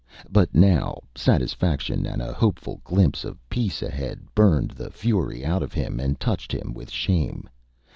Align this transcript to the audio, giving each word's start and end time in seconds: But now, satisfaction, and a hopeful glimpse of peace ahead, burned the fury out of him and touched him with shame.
But 0.31 0.55
now, 0.55 1.01
satisfaction, 1.13 2.07
and 2.07 2.23
a 2.23 2.33
hopeful 2.33 2.81
glimpse 2.83 3.23
of 3.23 3.37
peace 3.49 3.83
ahead, 3.83 4.23
burned 4.33 4.71
the 4.71 4.89
fury 4.89 5.45
out 5.45 5.61
of 5.61 5.73
him 5.73 5.99
and 5.99 6.19
touched 6.19 6.51
him 6.51 6.73
with 6.73 6.89
shame. 6.89 7.47